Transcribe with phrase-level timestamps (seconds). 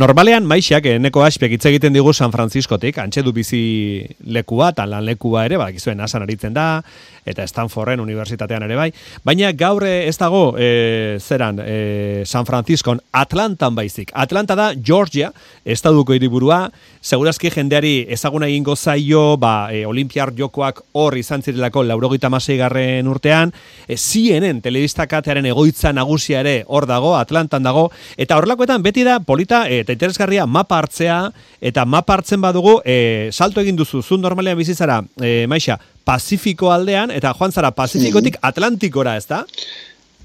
[0.00, 4.00] Normalean, maixak, eneko aspek hitz egiten digu San Franciscotik, antxe du bizi
[4.32, 6.80] lekua, eta lan lekua ere, bak, izuen asan aritzen da,
[7.28, 8.88] eta Stanforden unibertsitatean ere bai.
[9.28, 14.14] Baina gaur eh, ez dago, e, zeran, e, San Franciscon, Atlantan baizik.
[14.14, 15.34] Atlanta da, Georgia,
[15.68, 16.62] estaduko hiriburua,
[17.02, 23.08] segurazki jendeari ezaguna egingo zaio, ba, e, Olimpiar jokoak hor izan zirelako laurogita masei garren
[23.12, 23.52] urtean,
[23.86, 29.66] e, CNN telebistakatearen egoitza nagusia ere hor dago, Atlantan dago, eta horrelakoetan beti da polita,
[29.68, 31.18] e, eta interesgarria mapa hartzea,
[31.60, 37.10] eta mapa hartzen badugu, e, salto egin duzu, zu normalean bizizara, e, maixa, Pazifiko aldean,
[37.10, 39.44] eta joan zara Pazifikotik Atlantikora, ez da?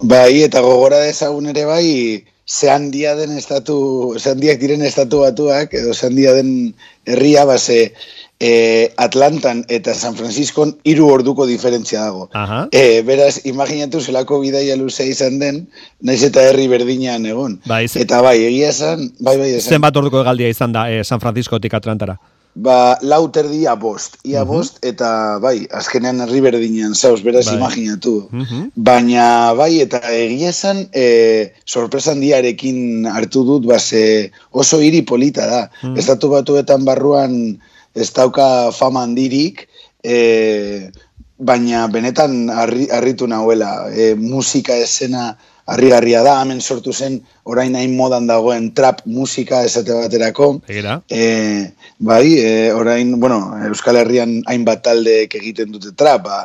[0.01, 5.73] Bai, eta gogora dezagun ere bai, ze handia den estatu, ze handiak diren estatu batuak,
[5.73, 6.75] edo ze handia den
[7.05, 7.93] herria, base,
[8.39, 12.30] e, Atlantan eta San Francisco hiru orduko diferentzia dago.
[12.71, 15.66] E, beraz, imaginatu zelako bidaia luzea izan den,
[16.02, 17.59] naiz eta herri berdinean egon.
[17.66, 19.77] Bai, eta bai, egia esan, bai, bai, esan.
[19.77, 22.17] Zenbat orduko egaldia izan da e, San Franciscotik Atlantara?
[22.55, 27.57] Ba, lauter dia bost, ia bost, eta bai, azkenean herri berdinean, zauz, beraz bai.
[27.57, 28.13] imaginatu.
[28.79, 29.26] Baina,
[29.59, 35.62] bai, eta egia esan, e, sorpresan diarekin hartu dut, base, oso hiri polita da.
[35.84, 37.59] Mm Estatu batuetan barruan,
[37.96, 39.68] ez dauka fama handirik,
[40.04, 40.91] e,
[41.40, 43.90] baina benetan harritu nahuela.
[43.91, 49.96] E, musika esena harrigarria da, hemen sortu zen orain hain modan dagoen trap musika esate
[49.98, 50.60] baterako.
[51.10, 56.40] E, bai, e, orain, bueno, Euskal Herrian hainbat taldeek egiten dute trap, ba,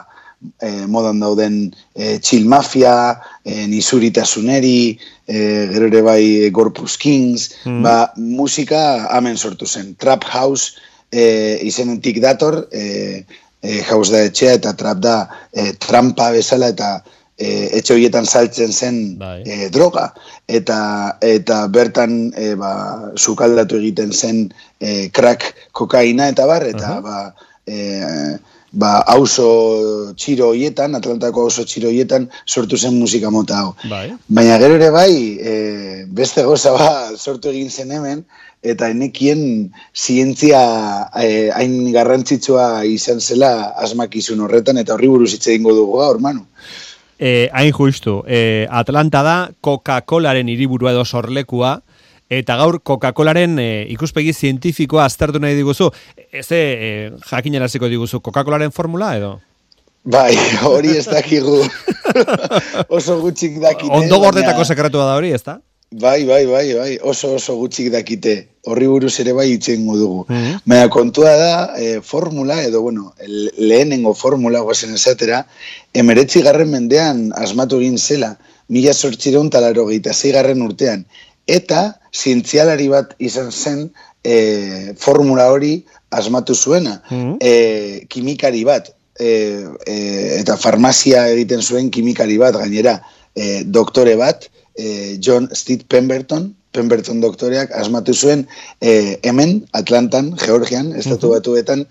[0.62, 1.60] e, modan dauden
[1.94, 4.96] e, chill mafia, e, nizuritasuneri,
[5.28, 5.36] e,
[5.74, 7.82] gero ere bai Gorpus Kings, mm.
[7.84, 9.92] ba, musika hemen sortu zen.
[10.00, 10.80] Trap house,
[11.12, 13.24] e, izenetik dator, e,
[13.62, 15.16] e, jauz da etxea eta trap da
[15.52, 17.00] e, trampa bezala eta
[17.40, 19.40] e, etxe horietan saltzen zen bai.
[19.44, 20.10] e, droga.
[20.46, 22.72] Eta, eta bertan e, ba,
[23.16, 24.46] sukaldatu egiten zen
[24.78, 27.02] e, crack kokaina eta bar, eta uh -huh.
[27.02, 27.18] ba,
[27.66, 28.38] e,
[28.72, 33.74] ba, auso txiro hoietan, Atlantako auso txiro hoietan, sortu zen musika mota hau.
[33.90, 34.10] Bai.
[34.28, 35.54] Baina gero ere bai, e,
[36.06, 38.24] beste goza ba, sortu egin zen hemen,
[38.62, 40.60] eta enekien zientzia
[41.16, 46.44] eh, hain garrantzitsua izan zela asmakizun horretan, eta horri buruz hitz egingo dugu gaur, manu.
[47.18, 51.82] Eh, hain justu, eh, Atlanta da Coca-Colaren hiriburua edo sorlekua,
[52.30, 55.90] eta gaur Coca-Colaren eh, ikuspegi zientifikoa aztertu nahi diguzu.
[56.32, 59.38] Ez eh, jakineraziko diguzu Coca-Colaren formula edo?
[60.04, 61.58] Bai, hori ez dakigu.
[62.96, 63.92] Oso gutxik dakite.
[63.92, 65.58] Ondo gordetako sekretua da hori, ez da?
[65.92, 68.34] Bai, bai, bai, bai, oso oso gutxik dakite,
[68.70, 70.24] horri buruz ere bai itxengo dugu.
[70.28, 70.88] Mm -hmm.
[70.88, 73.12] kontua da, e, formula, edo, bueno,
[73.58, 75.46] lehenengo formula, guazen esatera,
[75.92, 81.06] emeretzi garren mendean asmatu egin zela, mila sortxireun talaro gehieta garren urtean,
[81.46, 83.90] eta zientzialari bat izan zen
[84.22, 87.38] e, formula hori asmatu zuena, mm
[88.08, 93.02] kimikari bat, e, e, eta farmazia egiten zuen kimikari bat, gainera,
[93.34, 94.48] e, doktore bat,
[94.80, 98.44] eh, John Steve Pemberton, Pemberton doktoreak asmatu zuen
[98.78, 101.82] eh, hemen, Atlantan, Georgian, estatu batuetan,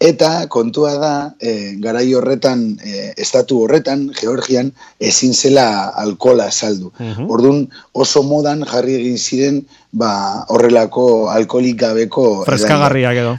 [0.00, 6.92] eta kontua da, eh, garai horretan, eh, estatu horretan, Georgian, ezin zela alkola saldu.
[7.28, 7.64] Orduan
[7.96, 12.44] oso modan jarri egin ziren ba, horrelako alkolik gabeko...
[12.44, 13.36] Freskagarriak edo.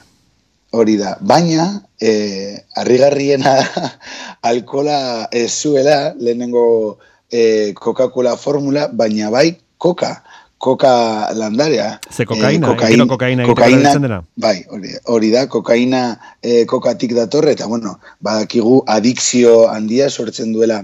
[0.78, 1.70] Hori da, baina,
[2.02, 3.54] eh, arrigarriena
[4.50, 6.98] alkola ez zuela, lehenengo
[7.32, 10.24] e, Coca-Cola formula, baina bai Coca,
[10.58, 12.00] Coca landarea.
[12.12, 13.06] Ze kokaina, e, kokaina,
[13.46, 20.54] kokaina bai, hori, hori da, kokaina e, kokatik datorre, eta bueno, badakigu adikzio handia sortzen
[20.54, 20.84] duela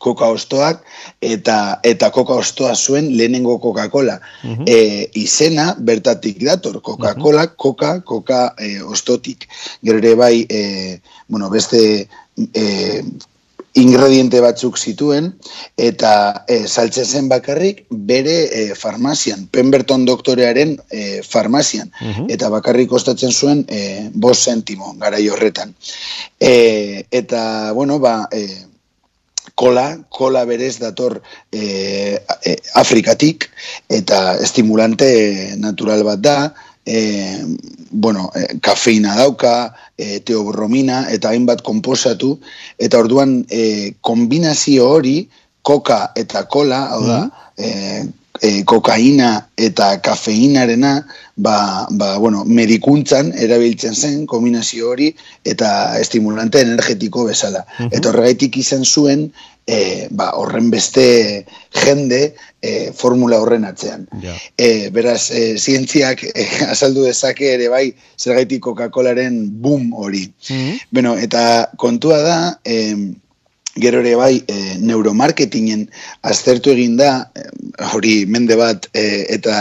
[0.00, 0.84] koka ostoak,
[1.20, 4.20] eta eta koka ostoa zuen lehenengo Coca-Cola.
[4.44, 4.78] Uh
[5.14, 9.48] izena bertatik dator, Coca-Cola, Coca, Coca e, ostotik.
[9.84, 12.08] Gero ere bai, e, bueno, beste
[12.54, 12.64] e,
[13.80, 15.32] ingrediente batzuk zituen
[15.80, 21.90] eta e, saltzen zen bakarrik bere e, farmazian, Pemberton doktorearen e, farmazian.
[22.28, 25.74] Eta bakarrik kostatzen zuen e, bos sentimo gara horretan.
[26.40, 28.46] E, eta, bueno, ba, e,
[29.54, 31.20] kola, kola berez dator
[31.52, 33.50] e, e, Afrikatik
[33.88, 36.36] eta estimulante natural bat da,
[36.90, 37.44] e,
[37.90, 42.32] bueno, e, kafeina dauka, e, teobromina, eta hainbat komposatu,
[42.82, 45.18] eta orduan e, kombinazio hori,
[45.62, 47.62] koka eta kola, hau da, mm.
[47.62, 47.70] e,
[48.40, 51.06] e, kokaina eta kafeinarena
[51.36, 55.10] ba, ba, bueno, medikuntzan erabiltzen zen kombinazio hori
[55.44, 57.64] eta estimulante energetiko bezala.
[57.78, 59.30] Uh Eta horregaitik izan zuen
[59.66, 61.06] e, ba, horren beste
[61.84, 62.20] jende
[62.60, 64.06] e, formula horren atzean.
[64.56, 67.86] E, beraz, e, zientziak e, azaldu dezake ere bai
[68.18, 70.26] zergaitik Coca-Colaren boom hori.
[70.90, 72.38] Bueno, eta kontua da...
[72.64, 72.78] E,
[73.76, 75.86] gero ere bai e, neuromarketingen
[76.22, 77.46] aztertu egin da e,
[77.92, 79.56] hori mende bat e, eta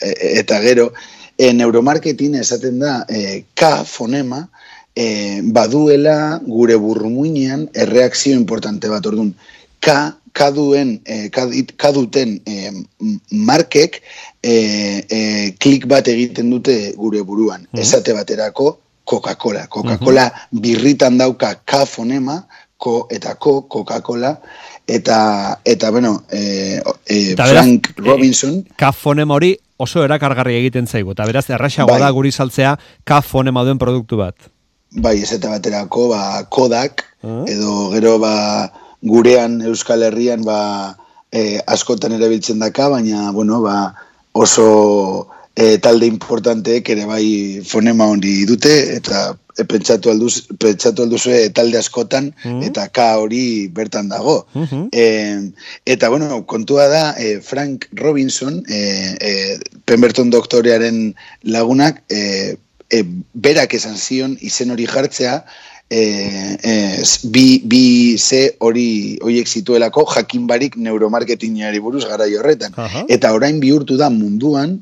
[0.00, 0.92] e, eta gero
[1.38, 4.48] e, neuromarketing esaten da e, K fonema
[4.94, 9.06] e, baduela gure burrumuinean erreakzio importante bat.
[9.06, 9.34] Ordun
[9.80, 9.96] K
[10.34, 11.30] kaduen e,
[11.76, 12.72] kaduten e,
[13.30, 14.00] markek
[14.42, 14.54] e,
[15.08, 15.20] e,
[15.58, 17.68] klik bat egiten dute gure buruan.
[17.72, 19.66] Mm esate baterako Coca-Cola.
[19.68, 22.38] Coca-Cola birritan dauka K fonema,
[22.84, 24.34] ko eta ko Coca-Cola
[24.86, 25.18] eta
[25.64, 31.24] eta bueno, eh, eh Frank beraz, Robinson eh, kafonema hori oso erakargarri egiten zaigu eta
[31.28, 32.00] beraz errasago bai.
[32.02, 34.36] da guri saltzea kafonema duen produktu bat.
[34.94, 38.34] Bai, ez eta baterako ba Kodak uh edo gero ba
[39.02, 40.96] gurean Euskal Herrian ba
[41.32, 43.94] eh, askotan erabiltzen daka, baina bueno, ba
[44.32, 51.34] oso e, talde importanteek ere bai fonema hori dute eta e, pentsatu alduz pentsatu alduzu
[51.54, 54.46] talde askotan mm eta ka hori bertan dago.
[54.54, 54.88] Mm
[55.86, 58.80] eta bueno, kontua da e, Frank Robinson, e,
[59.20, 61.14] e, Pemberton doktorearen
[61.44, 62.56] lagunak e,
[62.90, 63.04] e,
[63.34, 65.44] berak esan zion izen hori jartzea
[65.90, 72.74] eh, bi, bi ze hori hoiek zituelako jakin barik neuromarketingari buruz gara horretan.
[73.08, 74.80] Eta orain bihurtu da munduan,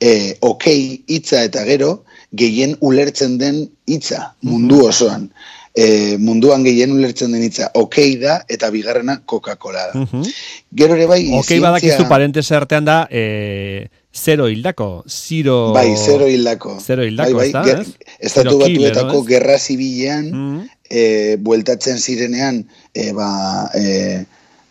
[0.00, 4.88] e, okei hitza eta gero gehien ulertzen den hitza mundu mhm.
[4.92, 5.28] osoan.
[5.74, 10.04] E, munduan gehien ulertzen den hitza okei da eta bigarrena Coca-Cola da.
[10.04, 10.22] Mhm.
[10.70, 11.60] Gero ere bai Okei zientzia...
[11.66, 15.72] badakizu parentese artean da e, zero hildako, zero...
[15.74, 16.78] Bai, zero hildako.
[16.80, 17.84] Zero hildako, bai, bai,
[18.20, 24.24] Estatu batuetako gerra zibilean, mm e, bueltatzen zirenean, e, ba, e,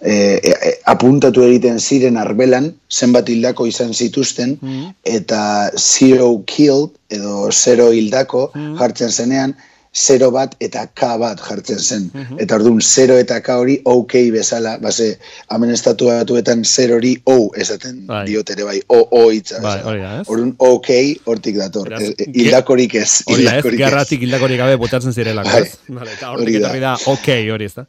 [0.04, 4.96] e, e, apuntatu egiten ziren arbelan, zenbat hildako izan zituzten, mm.
[5.04, 5.44] eta
[5.80, 8.74] zero killed, edo zero hildako mm.
[8.82, 9.56] jartzen zenean,
[9.94, 12.06] zero bat eta k bat jartzen zen.
[12.14, 15.12] Mm Eta orduan, zero eta k hori ok bezala, base,
[15.54, 18.26] hamen estatu batuetan zero hori o esaten bai.
[18.28, 19.62] diotere bai, o, o itza.
[19.62, 19.78] Bai,
[20.26, 20.90] orduan, ok,
[21.30, 21.94] hortik dator.
[21.94, 23.12] E, e, hildakorik ez.
[23.30, 25.54] Hildakorik ez, garratik hildakorik gabe botatzen zirelako.
[25.54, 27.86] Bai, vale, eta hortik da, ok hori ez da.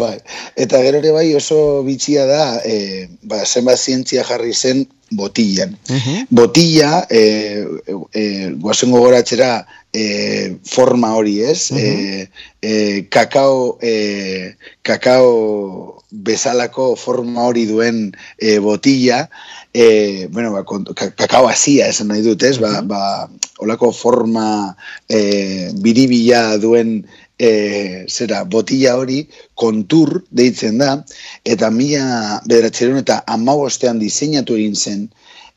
[0.00, 0.18] Bai.
[0.56, 5.76] Eta gero ere bai oso bitxia da, e, ba, zenbat zientzia jarri zen botillan.
[5.88, 7.64] Uh Botilla, e,
[8.12, 12.26] e, guazen gogoratxera, e, forma hori ez, uh
[12.60, 19.28] e, kakao, e, kakao bezalako forma hori duen e, botilla,
[19.72, 20.64] e, bueno, ba,
[20.94, 22.58] kakao hasia esan nahi dut, ez?
[22.58, 23.28] Ba, ba,
[23.64, 24.76] olako forma
[25.08, 27.06] e, biribila duen
[27.38, 29.22] e, zera, botilla hori
[29.54, 30.96] kontur deitzen da,
[31.44, 35.04] eta mila bederatzeron eta amabostean diseinatu egin zen,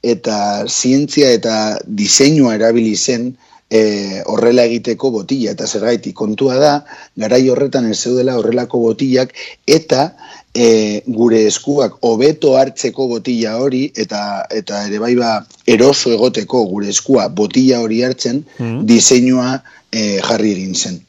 [0.02, 1.56] eta zientzia eta
[1.86, 3.32] diseinua erabili zen
[3.70, 6.74] e, horrela egiteko botilla, eta zergaiti kontua da,
[7.18, 9.34] garai horretan ez zeudela horrelako botillak,
[9.68, 10.12] eta
[10.54, 16.92] e, gure eskuak hobeto hartzeko botilla hori, eta eta ere bai ba, eroso egoteko gure
[16.92, 18.84] eskua botilla hori hartzen, mm.
[18.90, 19.62] diseinua
[19.92, 21.00] e, jarri egin zen.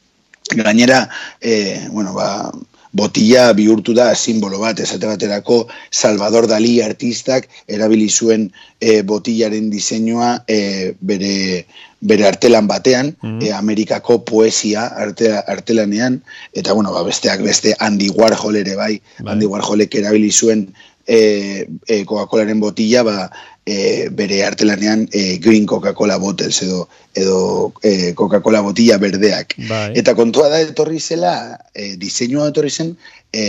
[0.51, 1.09] Gainera,
[1.41, 2.51] e, bueno, ba,
[2.93, 10.43] botilla bihurtu da simbolo bat, esate baterako Salvador Dali artistak erabili zuen e, botillaren diseinua
[10.47, 11.65] e, bere,
[11.99, 16.21] bere artelan batean, mm Amerikako poesia arte, artelanean,
[16.53, 19.33] eta bueno, ba, besteak beste Andy Warhol ere bai, bai.
[19.33, 20.67] Andy Warholek erabili zuen
[21.07, 23.31] e, e, Coca-Colaren botilla, ba,
[23.65, 29.55] e, bere artelanean e, Green Coca-Cola bottles edo edo e, Coca-Cola botilla berdeak.
[29.69, 29.91] Bai.
[29.95, 32.95] Eta kontua da etorri zela, e, diseinua etorri zen,
[33.31, 33.45] e,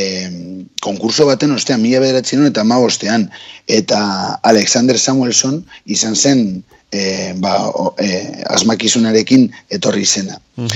[0.83, 3.31] konkurso baten ostean, mila bederatzen eta ma ostean,
[3.67, 4.01] eta
[4.43, 10.39] Alexander Samuelson izan zen e, ba, o, e, asmakizunarekin etorri zena.
[10.57, 10.69] Uh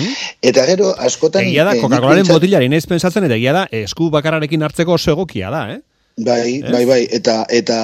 [0.42, 1.46] Eta gero, askotan...
[1.46, 2.34] Egia da, Coca-Colaren pentsat...
[2.34, 5.80] botillari nahiz pensatzen, eta egia da, esku bakararekin hartzeko oso egokia da, eh?
[6.18, 7.78] Bai, bai, bai, eta eta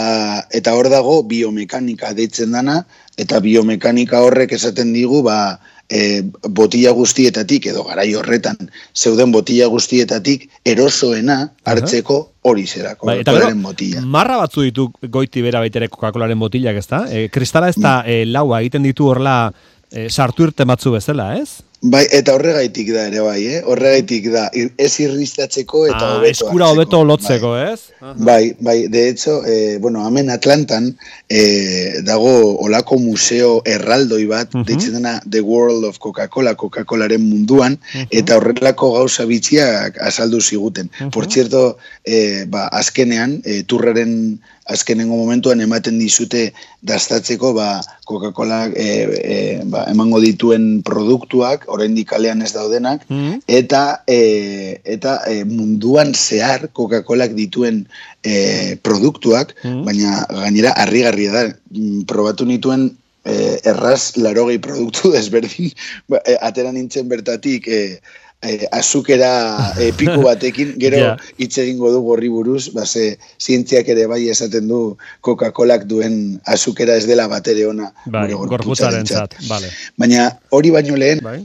[0.51, 2.81] eta hor dago biomekanika deitzen dana
[3.17, 8.57] eta biomekanika horrek esaten digu ba e, botilla guztietatik edo garai horretan
[8.95, 13.07] zeuden botilla guztietatik erosoena hartzeko hori zerako.
[13.07, 14.03] Bai, eta botilla.
[14.03, 17.05] marra batzu ditu goiti bera baitere Coca-Colaren botillak, ezta?
[17.11, 19.53] E, kristala ez da e, laua egiten ditu horla
[19.91, 21.63] e, sartu irte batzu bezala, ez?
[21.85, 23.59] Bai, eta horregaitik da ere bai, eh?
[23.69, 26.47] Horregaitik da, ez irristatzeko eta ah, hobeto.
[26.47, 27.75] Eskura hobeto lotzeko, bai.
[27.75, 28.15] ez?
[28.25, 30.95] Bai, bai, de hecho, eh, bueno, hemen Atlantan
[31.29, 32.33] eh, dago
[32.65, 34.65] olako museo erraldoi bat, uh -huh.
[34.65, 37.77] deitzen dena The World of Coca-Cola, Coca-Colaren munduan,
[38.09, 40.89] eta horrelako gauza bitxiak azaldu ziguten.
[40.89, 41.11] Uh -huh.
[41.11, 46.53] Por cierto, eh, ba, azkenean, eh, turraren azkenengo momentuan ematen dizute
[46.83, 49.37] dastatzeko ba, Coca-Cola e, e,
[49.69, 53.45] ba, emango dituen produktuak, oraindik kalean ez daudenak, mm-hmm.
[53.61, 57.85] eta e, eta e, munduan zehar Coca-Colak dituen
[58.25, 59.85] e, produktuak, mm-hmm.
[59.85, 62.93] baina gainera harrigarria da, mm, probatu nituen
[63.25, 65.73] erraz larogei produktu desberdin,
[66.13, 68.01] ba, atera nintzen bertatik, e,
[68.45, 69.33] eh, azukera
[69.81, 71.01] eh, piku batekin, gero
[71.39, 71.65] hitz yeah.
[71.65, 74.81] egingo du gorri buruz, base, zientziak ere bai esaten du
[75.25, 77.91] Coca-Colak duen azukera ez dela batere ona.
[78.07, 79.73] Bai, gorputzaren zat, vale.
[79.99, 81.41] Baina hori baino lehen, bai.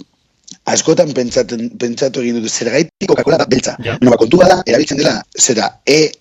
[0.69, 3.77] askotan pentsaten, pentsatu egin dut, zer gaitik Coca-Cola da beltza.
[3.83, 4.01] Yeah.
[4.05, 6.11] No, kontua da, erabiltzen dela, zera, E,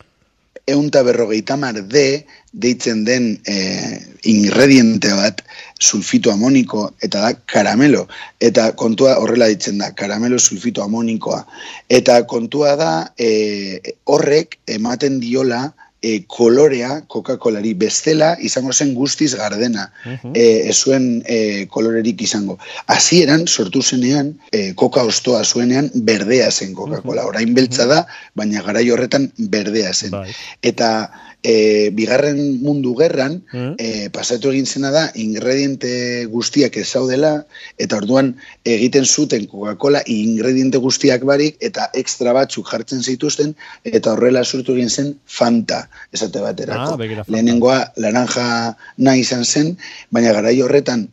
[0.68, 3.98] eunta berrogeita mar D, deitzen den eh,
[4.28, 5.42] ingrediente bat,
[5.78, 8.06] sulfito amoniko, eta da karamelo.
[8.40, 11.44] Eta kontua horrela ditzen da, karamelo sulfito amonikoa.
[11.88, 15.68] Eta kontua da e, horrek ematen diola
[16.02, 19.88] e, kolorea Coca-Colari bestela izango zen guztiz gardena.
[20.06, 22.58] Uh ez zuen e, kolorerik izango.
[22.86, 27.26] Hasieran sortu zenean, e, Coca ostoa zuenean berdea zen Coca-Cola.
[27.26, 30.12] Orain beltza da, baina garai horretan berdea zen.
[30.14, 30.34] Bai.
[30.62, 31.10] Eta
[31.42, 33.74] e, bigarren mundu gerran, mm.
[33.78, 37.32] e, pasatu egin zena da, ingrediente guztiak ez zaudela,
[37.78, 38.32] eta orduan
[38.64, 43.54] egiten zuten Coca-Cola ingrediente guztiak barik, eta extra batzuk jartzen zituzten,
[43.84, 46.96] eta horrela sortu egin zen Fanta, esate baterako.
[46.98, 49.76] Ah, Lehenengoa laranja nahi izan zen,
[50.10, 51.08] baina garai horretan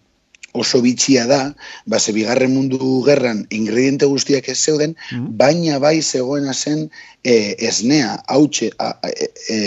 [0.55, 1.39] oso bitxia da,
[1.85, 5.35] ba, ze bigarren mundu gerran ingrediente guztiak ez zeuden, mm.
[5.41, 6.87] baina bai zegoena zen
[7.23, 9.59] e, esnea, hautxe, e,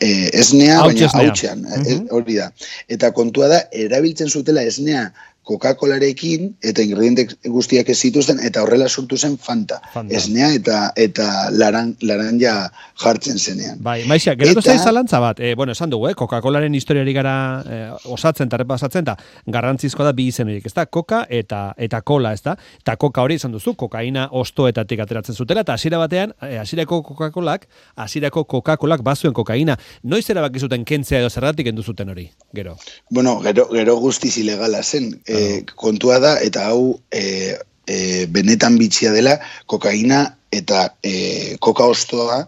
[0.00, 0.10] e,
[0.42, 2.50] esnea, baina hautxean, mm hori da.
[2.92, 5.10] Eta kontua da, erabiltzen zutela esnea
[5.42, 9.80] Coca-Colarekin eta ingrediente guztiak ez zituzten eta horrela sortu zen Fanta.
[9.92, 10.14] Fanta.
[10.14, 12.54] Esnea eta eta laran, laranja
[13.02, 13.80] jartzen zenean.
[13.82, 14.76] Bai, maixa, geratu eta...
[14.78, 15.40] zalantza bat.
[15.40, 17.34] Eh, bueno, esan dugu, eh, Coca-Colaren historiari gara
[17.66, 20.86] eh, osatzen eta repasatzen da garrantzizko da bi izen horiek, ezta?
[20.86, 22.56] Coca eta eta cola, ezta?
[22.84, 27.66] Ta Coca hori izan duzu, kokaina ostoetatik ateratzen zutela eta hasiera batean, eh, hasierako Coca-Colak,
[27.96, 29.78] hasierako Coca-Colak bazuen kokaina.
[30.02, 32.30] Noiz erabaki zuten kentzea edo zergatik zuten hori?
[32.52, 32.76] Gero.
[33.08, 37.56] Bueno, gero gero guztiz ilegala zen e, kontua da, eta hau e,
[37.86, 42.42] e, benetan bitxia dela, kokaina eta e, koka ostoa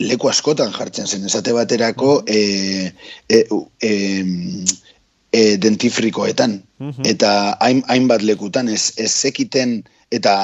[0.00, 1.26] leku askotan jartzen zen.
[1.28, 2.40] Esate baterako e,
[3.28, 3.44] e,
[3.82, 3.92] e,
[5.32, 6.62] e, dentifrikoetan.
[7.04, 9.82] Eta hain, hainbat lekutan ez, ez zekiten
[10.14, 10.34] eta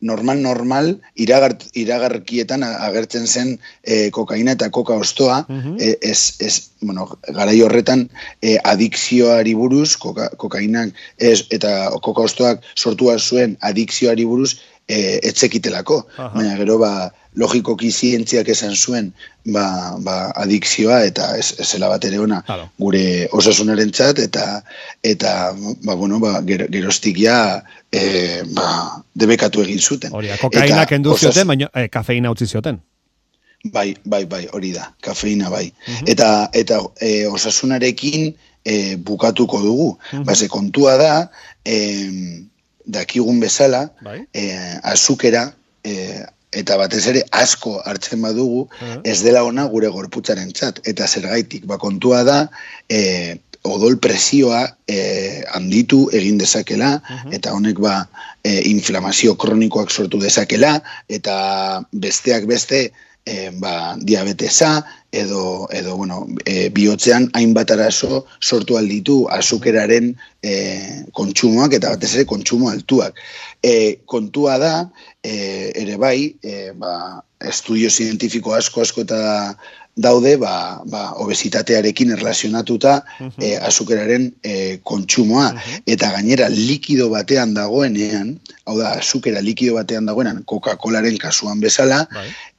[0.00, 5.44] normal normal iragar, iragarkietan agertzen zen e, kokaina eta koka ostoa.
[5.48, 8.06] Mm ez, ez, bueno, garai horretan
[8.42, 14.56] e, adikzioari buruz koka, kokainak ez, eta koka ostoak sortua zuen adikzioari buruz
[14.88, 19.12] e, etzekitelako baina gero ba logikoki zientziak esan zuen
[19.44, 22.40] ba, ba adikzioa eta ez, ez zela bat ere ona
[22.80, 24.46] gure osasunaren txat eta
[25.04, 25.32] eta
[25.84, 27.62] ba, bueno, ba, ger, gerostik ja
[27.92, 30.14] e, ba, debekatu egin zuten.
[30.16, 31.28] Hori da, kokaina kendu osas...
[31.28, 32.80] zioten, baina e, kafeina utzi zioten.
[33.72, 35.66] Bai, bai, bai, hori da, kafeina bai.
[35.86, 36.10] Mhm.
[36.12, 38.30] Eta, eta e, osasunarekin
[38.64, 39.88] e, bukatuko dugu.
[40.12, 41.12] Uh Base, kontua da,
[41.64, 41.76] e,
[42.86, 44.22] dakigun bezala, bai.
[44.34, 44.46] e,
[44.82, 45.50] azukera,
[45.84, 46.22] e,
[46.56, 48.66] eta batez ere asko hartzen badugu,
[49.04, 50.80] ez dela ona gure gorputzaren txat.
[50.88, 52.38] Eta zergaitik, ba, kontua da,
[52.88, 56.96] e, odol presioa e, handitu egin dezakela,
[57.34, 57.98] eta honek ba,
[58.46, 60.78] e, inflamazio kronikoak sortu dezakela,
[61.08, 62.86] eta besteak beste,
[63.26, 64.78] e, ba, diabetesa
[65.22, 70.52] edo, edo bueno, e, bihotzean hainbat arazo sortu alditu azukeraren e,
[71.16, 73.16] kontsumoak eta batez ere kontsumo altuak.
[73.62, 74.74] E, kontua da,
[75.22, 79.18] e, ere bai, e, ba, estudio zientifiko asko asko eta
[79.96, 82.98] daude ba, ba, obesitatearekin erlazionatuta
[83.40, 84.54] e, azukeraren e,
[84.84, 85.48] kontsumoa.
[85.88, 88.34] Eta gainera likido batean dagoenean,
[88.68, 92.04] hau da, azukera likido batean dagoenean, Coca-Colaren kasuan bezala,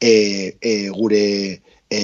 [0.01, 2.01] e, e, gure, e,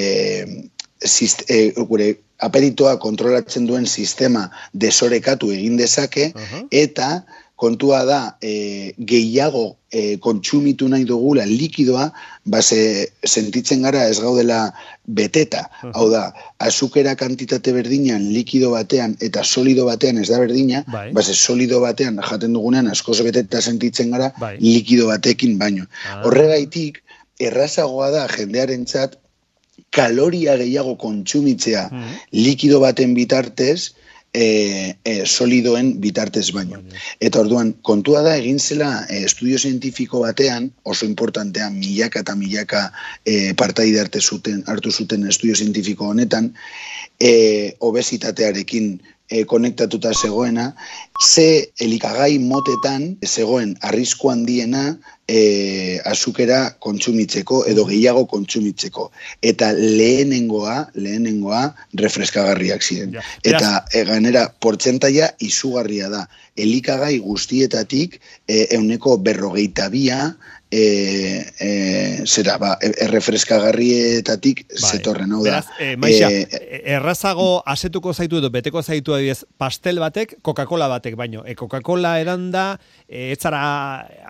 [1.06, 2.14] zist, e, gure
[2.44, 6.32] aperitoa kontrolatzen duen sistema desorekatu egin dezake,
[6.72, 7.24] eta
[7.64, 12.10] kontua da e, gehiago e, kontsumitu nahi dugula likidoa,
[12.44, 14.74] ba sentitzen gara ez gaudela
[15.06, 15.62] beteta.
[15.94, 16.26] Hau da,
[16.60, 21.12] azukera kantitate berdinean likido batean eta solido batean ez da berdina, bai.
[21.16, 24.58] ba solido batean jaten dugunean askoz beteta sentitzen gara bai.
[24.60, 25.88] likido batekin baino.
[26.10, 26.24] Ah.
[26.28, 27.00] Horregaitik,
[27.40, 29.20] errazagoa da jendearentzat
[29.94, 32.16] kaloria gehiago kontsumitzea mm.
[32.46, 33.94] likido baten bitartez,
[34.34, 36.82] e, e, solidoen bitartez baino.
[37.22, 42.88] Eta orduan, kontua da egin zela e, estudio zientifiko batean, oso importantean milaka eta milaka
[43.26, 46.54] e, partaide arte zuten, hartu zuten estudio zientifiko honetan,
[47.22, 48.96] e, obesitatearekin
[49.30, 50.74] e, konektatuta zegoena,
[51.22, 59.10] ze elikagai motetan zegoen arrisku handiena e, azukera kontsumitzeko edo gehiago kontsumitzeko.
[59.42, 61.64] Eta lehenengoa, lehenengoa
[62.00, 63.20] refreskagarriak ziren.
[63.44, 66.26] Eta e, ganera, portzentaia izugarria da.
[66.58, 70.34] Elikagai guztietatik e, euneko berrogeita bia
[70.76, 74.80] e, e, zera, ba, e, errefreskagarrietatik bai.
[74.90, 75.60] zetorren, hau da.
[75.60, 81.18] Beraz, e, maixa, e, errazago asetuko zaitu edo beteko zaitu adibidez pastel batek, Coca-Cola batek,
[81.20, 81.44] baino.
[81.46, 82.66] E, Coca-Cola edan da,
[83.06, 83.62] e, etzara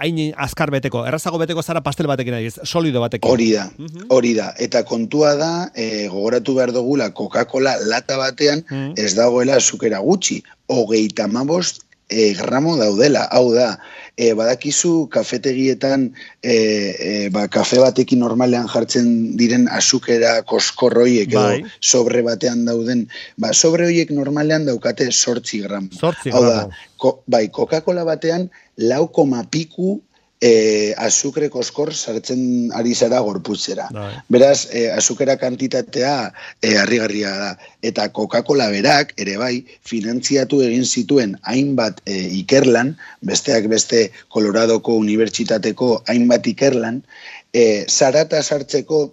[0.03, 3.31] hain azkar beteko, errazago beteko zara pastel batekin adibidez, solido batekin.
[3.31, 3.69] Hori da,
[4.11, 4.51] hori da.
[4.59, 8.65] Eta kontua da, e, gogoratu behar dugula Coca-Cola lata batean,
[8.99, 13.77] ez dagoela azukera gutxi, hogeita mabost e, gramo daudela, hau da,
[14.17, 21.63] e, badakizu kafetegietan e, e, ba, kafe batekin normalean jartzen diren azukera koskorroiek edo bai.
[21.81, 25.89] sobre batean dauden, ba, sobre horiek normalean daukate sortzi gramo.
[25.97, 26.37] Sortzi gramo.
[26.39, 29.99] Hau da, bai, Coca-Cola batean lau koma piku
[30.43, 33.87] e, azukre koskor sartzen ari zara gorputzera.
[33.95, 34.11] Bai.
[34.35, 36.15] Beraz, e, azukera kantitatea
[36.59, 37.51] e, harrigarria da.
[37.81, 39.53] Eta Coca-Cola berak, ere bai,
[39.87, 46.99] finantziatu egin zituen hainbat e, ikerlan, besteak beste Coloradoko Unibertsitateko hainbat ikerlan,
[47.53, 49.05] e, zarata sartzeko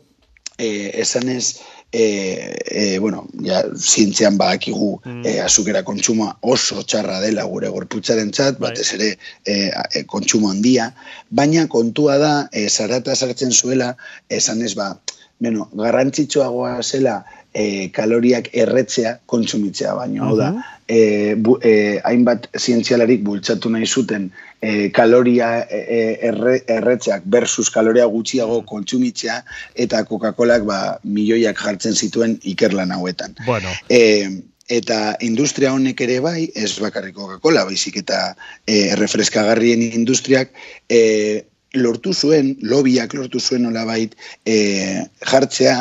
[0.59, 1.61] e, esanez,
[1.93, 5.23] e, e, bueno, ja, zientzean badakigu mm.
[5.27, 8.71] e, azukera kontsuma oso txarra dela gure gorputzaren txat, bai.
[8.71, 9.11] batez ere
[9.45, 10.91] e, e, kontsumo handia,
[11.31, 13.95] baina kontua da, e, zarata sartzen zuela,
[14.29, 14.93] esan ez ba,
[15.41, 20.51] bueno, garrantzitsuagoa zela e, kaloriak erretzea kontsumitzea baino, hau da,
[20.87, 24.29] e, bu, e, hainbat zientzialarik bultzatu nahi zuten
[24.61, 25.81] e, kaloria e,
[26.31, 29.41] erre, erretzeak versus kaloria gutxiago kontsumitzea
[29.75, 33.37] eta Coca-Colak ba, milioiak jartzen zituen ikerlan hauetan.
[33.47, 33.75] Bueno.
[33.89, 34.31] E,
[34.71, 40.55] eta industria honek ere bai, ez bakarrik Coca-Cola, baizik eta e, refreskagarrien industriak,
[40.87, 41.01] e,
[41.75, 45.77] lortu zuen, lobiak lortu zuen olabait e, jartzea,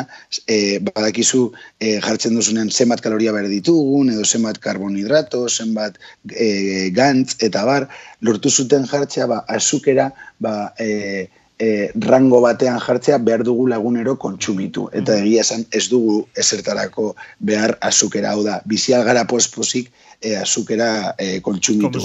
[0.46, 1.48] e, badakizu
[1.80, 5.98] e, jartzen duzunean zenbat kaloria behar ditugun, edo zenbat karbonhidrato, zenbat
[6.30, 7.88] e, gantz, eta bar,
[8.22, 11.28] lortu zuten jartzea, ba, azukera, ba, e,
[11.60, 14.88] e, rango batean jartzea behar dugu lagunero kontsumitu.
[14.96, 21.16] Eta egia esan ez dugu esertarako behar azukera, hau da, bizial gara posposik e, azukera
[21.18, 22.00] e, kontsumitu.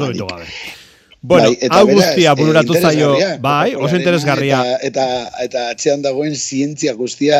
[1.26, 4.60] Bueno, bai, hau guztia eh, bururatu zaio, bai, oso interesgarria.
[4.78, 5.06] Eta, eta,
[5.46, 7.40] eta atxean dagoen zientzia guztia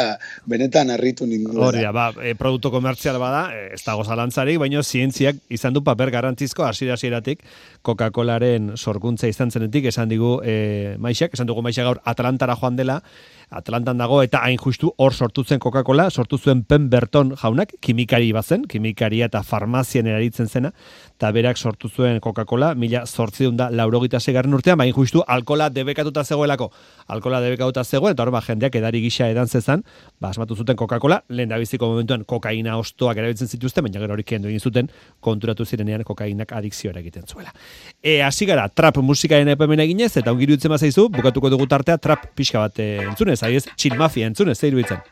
[0.50, 1.54] benetan harritu nindu.
[1.62, 6.12] Hori ba, e, produktu komertzial bada, e, ez dago zalantzarik, baina zientziak izan du paper
[6.18, 7.46] garantzizko hasiera-hasieratik
[7.86, 13.02] Coca-Colaren sorkuntza izan zenetik, esan digu e, maixak, esan dugu maixak gaur Atlantara joan dela,
[13.50, 18.32] Atlantan dago eta hain justu hor sortu zen Coca-Cola, sortu zuen Pen Berton jaunak, kimikari
[18.34, 20.72] bazen, kimikaria eta farmazien eraritzen zena,
[21.16, 26.24] eta berak sortu zuen Coca-Cola, mila sortzideun da laurogita segarren urtean, hain justu alkola debekatuta
[26.24, 26.70] zegoelako,
[27.08, 29.84] alkola debekatuta zegoen, eta hor ba, jendeak edari gisa edan zezan,
[30.20, 34.24] ba, asmatu zuten Coca-Cola, lehen da biziko momentuan kokaina ostoak erabiltzen zituzten, baina gero hori
[34.28, 37.54] kendu egin zuten, konturatu zirenean kokainak adikzioa egiten zuela.
[38.02, 42.32] E, hasi gara, trap musikaren epemen eginez, eta ongiru itzen mazaizu, bukatuko dugu tartea, trap
[42.36, 45.04] pixka bat entzunez, ahi ez, chill mafia entzunez, zeiru itzen.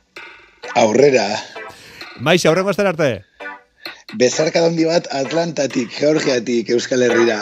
[0.79, 1.27] Aurrera.
[2.19, 3.23] Maixa, aurreko arte.
[4.17, 7.39] Bezarka dondi bat Atlantatik, Georgiatik, Euskal Herrira.